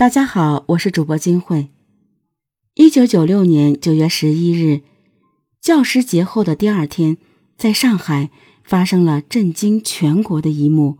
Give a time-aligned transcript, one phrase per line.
[0.00, 1.68] 大家好，我是主播金慧。
[2.74, 4.80] 一九九六年九月十一日，
[5.60, 7.18] 教师节后的第二天，
[7.58, 8.30] 在上海
[8.64, 10.96] 发生了震惊全国的一幕：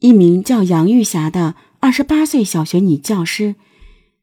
[0.00, 3.54] 一名叫杨玉霞的二十八岁小学女教师，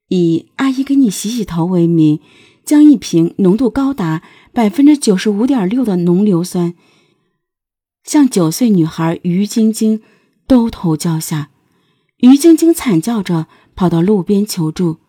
[0.10, 2.20] 以“阿姨给你洗洗头”为名，
[2.66, 6.74] 将一瓶浓度高达百分之九十五点六的浓硫酸，
[8.04, 10.02] 向九岁女孩于晶晶
[10.46, 11.52] 兜头浇下。
[12.22, 13.48] 于晶晶惨叫着。
[13.74, 15.00] 跑到路边求助。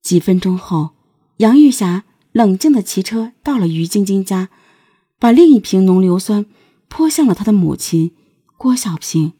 [0.00, 0.90] 几分钟后，
[1.38, 4.50] 杨玉霞冷静的骑车到了于晶晶家，
[5.18, 6.46] 把另一瓶浓硫酸
[6.88, 8.14] 泼向了她的母亲
[8.56, 9.32] 郭小平。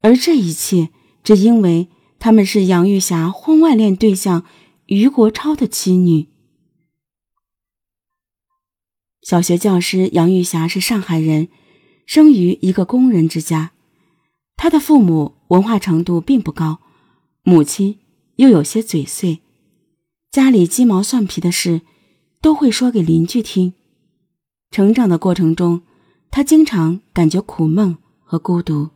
[0.00, 0.90] 而这一切，
[1.24, 1.88] 只因为
[2.20, 4.44] 他们是杨玉霞婚外恋对象
[4.86, 6.28] 于国超的妻女。
[9.22, 11.48] 小学教师杨玉霞是上海人，
[12.06, 13.72] 生于一个工人之家，
[14.58, 16.80] 他的父母文化程度并不高。
[17.44, 18.00] 母亲
[18.36, 19.40] 又有些嘴碎，
[20.30, 21.80] 家里鸡毛蒜皮的事
[22.42, 23.72] 都会说给邻居听。
[24.70, 25.80] 成长的过程中，
[26.30, 28.90] 他经常感觉苦闷和孤独。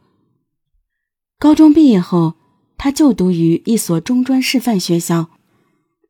[1.39, 2.35] 高中毕业后，
[2.77, 5.31] 他就读于一所中专师范学校，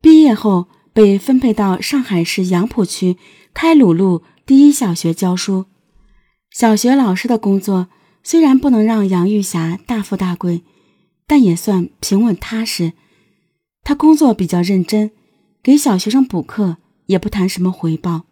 [0.01, 3.17] 毕业后被分配到上海市杨浦区
[3.53, 5.67] 开鲁路第一小学教书。
[6.51, 7.87] 小学老师的工作
[8.23, 10.63] 虽然不能让杨玉霞大富大贵。
[11.25, 12.93] 但也算平稳踏实。
[13.83, 15.11] 他工作比较认真，
[15.63, 18.23] 给小学生补课也不谈什么回报。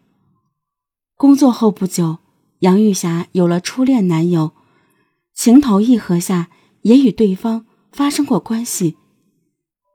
[1.16, 2.18] 工作后不久，
[2.60, 4.52] 杨玉霞有了初恋男友，
[5.34, 6.50] 情投意合下
[6.82, 8.96] 也与对方发生过关系，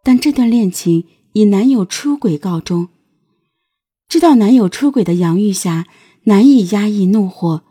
[0.03, 2.89] 但这段恋情以男友出轨告终。
[4.09, 5.85] 知道男友出轨的杨玉霞
[6.23, 7.63] 难以压抑怒火，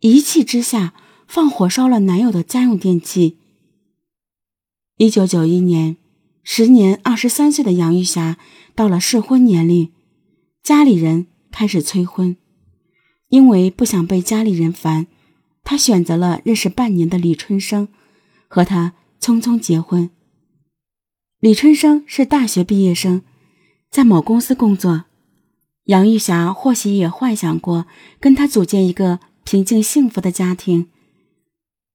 [0.00, 0.94] 一气之下
[1.28, 3.36] 放火烧了男友的家用电器。
[4.96, 5.98] 一九九一年，
[6.42, 8.38] 时年二十三岁的杨玉霞
[8.74, 9.92] 到了适婚年龄，
[10.62, 12.34] 家里人开始催婚。
[13.28, 15.06] 因为不想被家里人烦，
[15.62, 17.88] 她选择了认识半年的李春生，
[18.48, 20.08] 和他匆匆结婚。
[21.40, 23.22] 李春生是大学毕业生，
[23.90, 25.04] 在某公司工作。
[25.84, 27.86] 杨玉霞或许也幻想过
[28.18, 30.88] 跟他组建一个平静幸福的家庭。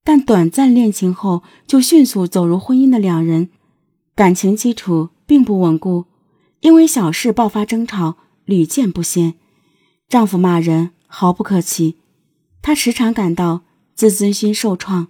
[0.03, 3.49] 但短暂恋情后就迅速走入婚姻的两人，
[4.15, 6.05] 感情基础并不稳固，
[6.59, 9.35] 因为小事爆发争吵屡见不鲜，
[10.09, 11.97] 丈夫骂人毫不客气，
[12.61, 13.61] 她时常感到
[13.95, 15.07] 自尊心受创，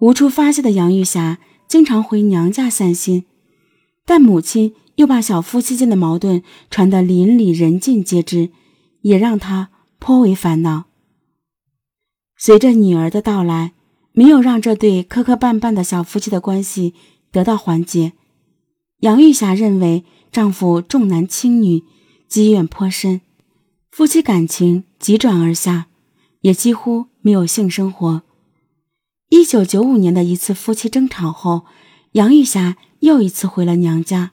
[0.00, 3.24] 无处发泄的杨玉霞经常回娘家散心，
[4.04, 8.50] 但母亲又把小夫妻间的矛盾传得邻里人尽皆知，
[9.02, 9.68] 也让她
[10.00, 10.86] 颇为烦恼。
[12.36, 13.72] 随着女儿的到来。
[14.18, 16.94] 没有让这对磕磕绊绊的小夫妻的关系
[17.30, 18.14] 得到缓解。
[19.00, 21.84] 杨玉霞认为丈夫重男轻女，
[22.26, 23.20] 积怨颇深，
[23.90, 25.88] 夫妻感情急转而下，
[26.40, 28.22] 也几乎没有性生活。
[29.28, 31.66] 一九九五年的一次夫妻争吵后，
[32.12, 34.30] 杨玉霞又一次回了娘家，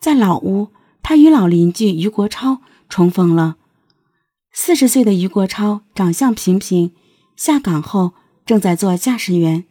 [0.00, 0.68] 在老屋，
[1.02, 3.58] 她与老邻居于国超重逢了。
[4.50, 6.92] 四十岁的于国超长相平平，
[7.38, 8.12] 下岗后。
[8.48, 9.64] 正在做驾驶员。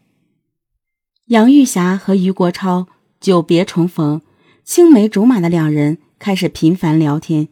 [1.30, 2.86] 杨玉霞和于国超
[3.20, 4.22] 久别重逢，
[4.64, 7.48] 青梅竹马的两人开始频繁聊天。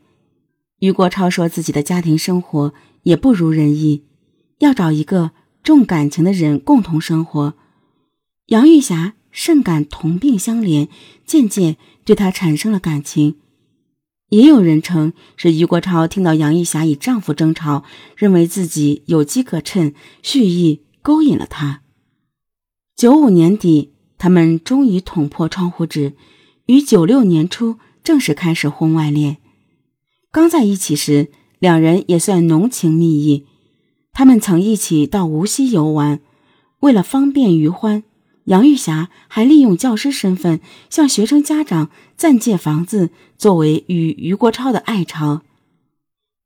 [0.81, 4.03] 于国超说自己的家庭生活也不如人意，
[4.59, 5.31] 要找一个
[5.64, 7.56] 重感情的人共同生活。
[8.50, 10.88] 杨玉霞甚感同病相怜，
[11.26, 13.38] 渐渐对他产生了感情。
[14.30, 17.84] 也有人称是于国超听到杨玉霞与丈夫争吵，
[18.16, 20.81] 认为自己有机可乘，蓄意。
[21.06, 21.84] 勾引了她。
[22.96, 26.14] 九五年底，他们终于捅破窗户纸，
[26.66, 29.38] 于九六年初正式开始婚外恋。
[30.31, 33.46] 刚在一起时，两人也算浓情蜜意。
[34.12, 36.22] 他们曾一起到无锡游玩。
[36.80, 38.03] 为了方便于欢，
[38.45, 40.59] 杨玉霞还利用教师身份
[40.90, 45.41] 向学生家长暂借房子，作为与于国超的爱巢。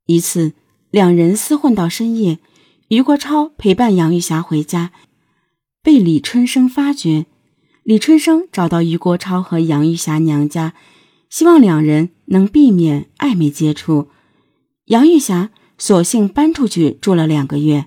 [0.06, 0.54] 一次，
[0.92, 2.40] 两人厮混到深夜。
[2.88, 4.92] 余国超陪伴杨玉霞回家，
[5.84, 7.28] 被李春生发觉。
[7.84, 10.74] 李春生找到余国超和杨玉霞娘家，
[11.30, 14.08] 希望两人能避免暧昧接触。
[14.86, 17.86] 杨玉霞索性搬出去住了两个月。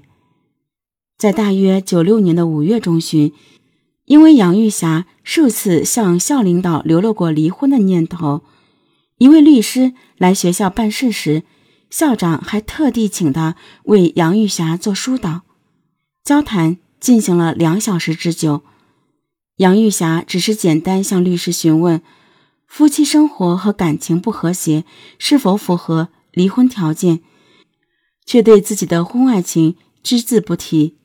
[1.18, 3.32] 在大约九六年的五月中旬，
[4.04, 8.42] 因为杨玉霞数次向校领导流露过离婚的念头，
[9.18, 11.44] 一位律师来学校办事时。
[11.90, 13.54] 校长还特地请他
[13.84, 15.42] 为杨玉霞做疏导，
[16.24, 18.62] 交谈进行了两小时之久。
[19.56, 22.00] 杨玉霞只是简单向律师询问，
[22.66, 24.86] 夫妻生活和感情不和谐
[25.18, 27.20] 是否符合离婚条件，
[28.24, 30.96] 却对自己的婚外情只字不提。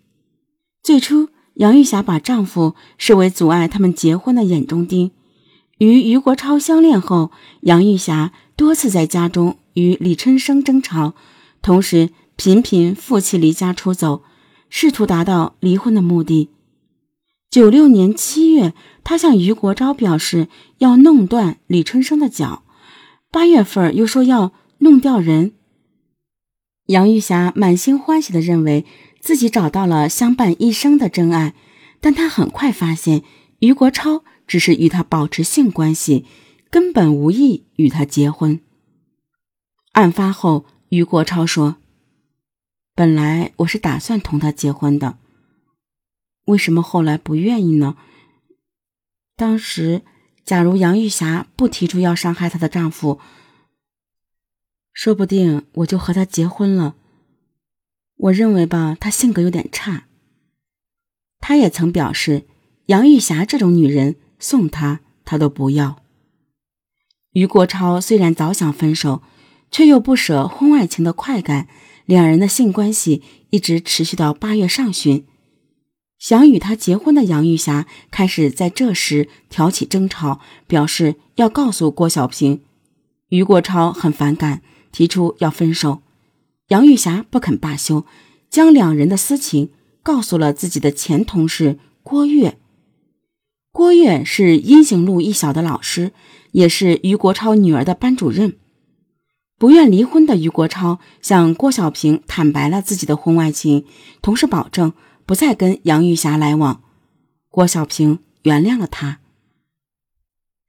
[0.82, 1.28] 最初，
[1.58, 5.12] 杨玉霞把丈夫视为阻碍他们结婚的眼中钉。
[5.80, 7.32] 与余国超相恋后，
[7.62, 11.14] 杨玉霞多次在家中与李春生争吵，
[11.62, 14.24] 同时频频负气离家出走，
[14.70, 16.50] 试图达到离婚的目的。
[17.50, 18.74] 九六年七月，
[19.04, 22.64] 她向余国超表示要弄断李春生的脚；
[23.32, 25.54] 八月份又说要弄掉人。
[26.88, 28.86] 杨玉霞满心欢喜地认为
[29.20, 31.54] 自己找到了相伴一生的真爱，
[32.00, 33.24] 但她很快发现
[33.60, 36.26] 余国超只是与她保持性关系，
[36.70, 38.60] 根本无意与她结婚。
[39.94, 41.78] 案发后，余国超说
[42.96, 45.18] ：“本来我是打算同他结婚的。”
[46.46, 47.98] 为什么后来不愿意呢？
[49.36, 50.04] 当时，
[50.46, 53.20] 假如杨玉霞不提出要伤害她的丈夫，
[54.94, 56.96] 说不定我就和他结婚了。
[58.28, 60.06] 我认为吧，她性格有点差。
[61.40, 62.46] 她也曾表示，
[62.88, 65.98] 杨玉霞这种女人送她，她都不要。
[67.34, 69.22] 余国超虽然早想分手，
[69.70, 71.68] 却又不舍婚外情的快感，
[72.06, 73.22] 两人的性关系
[73.52, 75.26] 一直持续到八月上旬。
[76.18, 82.64] 想与他结婚的杨玉霞开始在这时挑起争吵，表示要告诉郭小平。
[83.30, 86.02] 余国超很反感，提出要分手。
[86.68, 88.06] 杨玉霞不肯罢休，
[88.50, 89.72] 将两人的私情
[90.04, 92.58] 告诉了自己的前同事郭跃。
[93.72, 96.12] 郭跃是阴行路一小的老师，
[96.52, 98.58] 也是余国超女儿的班主任。
[99.58, 103.86] 不愿离婚的余国超向郭小平坦白了自己的婚外情，
[104.22, 104.94] 同时保证。
[105.26, 106.82] 不再跟杨玉霞来往，
[107.50, 109.20] 郭小平原谅了他。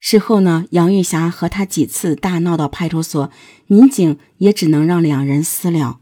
[0.00, 3.30] 事后呢，杨玉霞和他几次大闹到派出所，
[3.66, 6.00] 民警也只能让两人私了。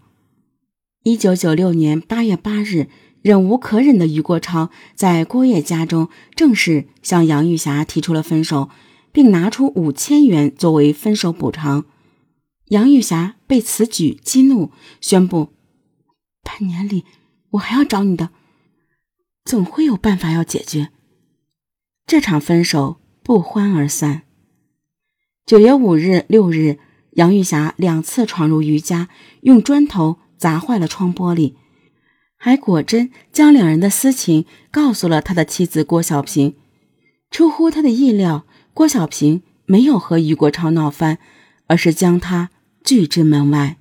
[1.03, 2.89] 一九九六年八月八日，
[3.23, 8.69] 忍无可忍的余国超在郭烨家中正式向杨玉霞提出了分手，
[9.13, 11.87] 并拿出五千元作为分手补偿。
[12.67, 15.53] 杨玉霞被此举激怒，宣布：
[16.43, 17.05] 半年里
[17.51, 18.31] 我还要找你的。
[19.45, 20.91] 总会有办法要解决
[22.05, 24.23] 这场分手，不欢而散。
[25.45, 26.79] 九月五日、六日，
[27.15, 29.09] 杨玉霞两次闯入余家，
[29.41, 31.55] 用砖头砸坏了窗玻璃，
[32.37, 36.55] 还果真将两人的私情告诉了他的妻子郭小平。
[37.29, 41.19] 出乎他的意料，郭小平没有和余国超闹翻，
[41.67, 42.51] 而是将他
[42.85, 43.79] 拒之门外。